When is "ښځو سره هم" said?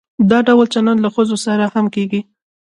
1.15-1.85